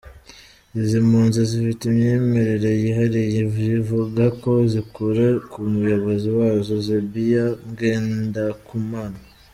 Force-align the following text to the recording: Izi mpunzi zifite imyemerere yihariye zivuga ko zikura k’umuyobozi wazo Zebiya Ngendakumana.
Izi 0.79 0.97
mpunzi 1.07 1.39
zifite 1.51 1.81
imyemerere 1.85 2.69
yihariye 2.83 3.41
zivuga 3.55 4.25
ko 4.41 4.51
zikura 4.71 5.25
k’umuyobozi 5.51 6.27
wazo 6.37 6.75
Zebiya 6.85 7.45
Ngendakumana. 7.69 9.19